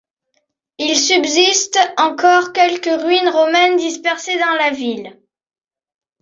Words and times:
Il 0.79 0.95
subsiste 0.97 1.77
encore 1.97 2.53
quelques 2.53 2.89
ruines 3.03 3.29
romaines 3.29 3.77
dispersées 3.77 4.39
dans 4.39 4.55
la 4.57 4.71
ville. 4.71 5.15